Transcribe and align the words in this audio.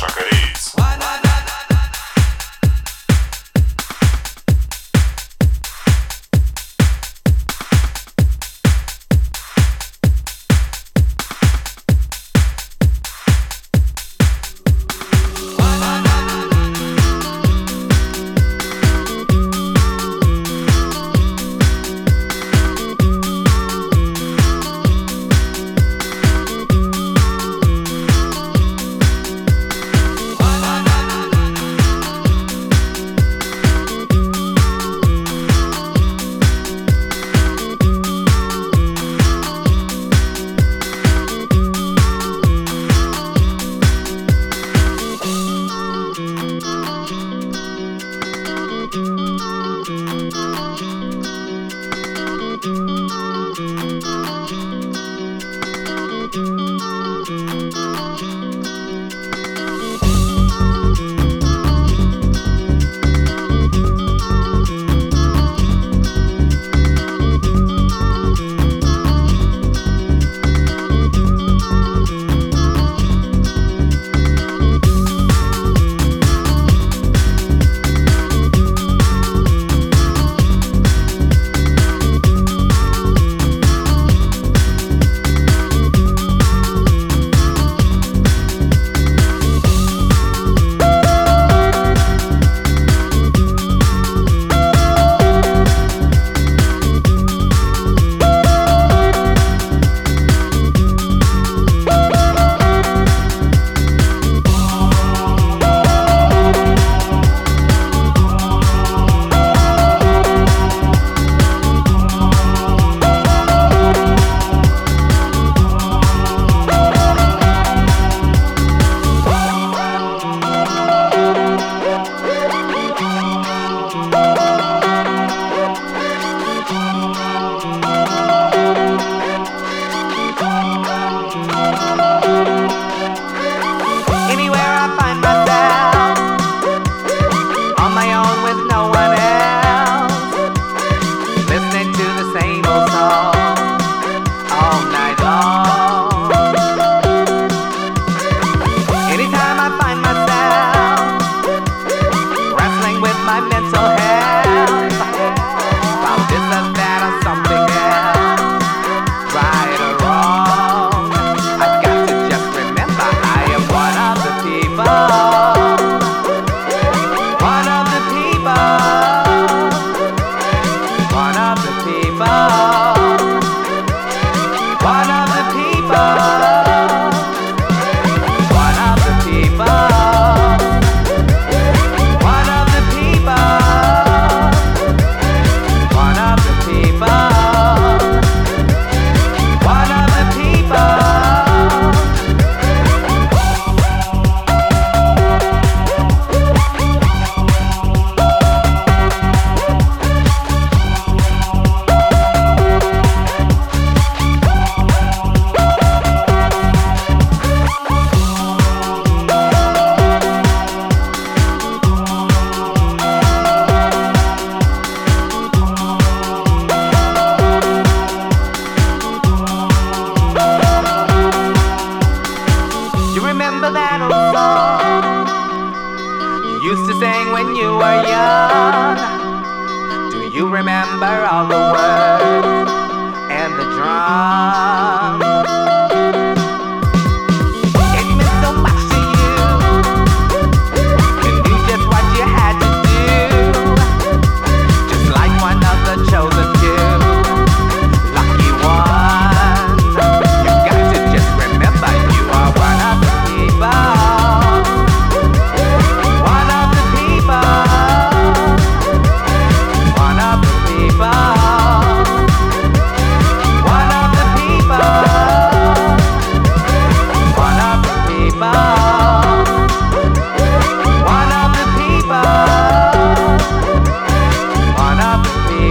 Маша 0.00 0.14
Корей. 0.14 0.39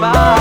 goodbye. 0.00 0.39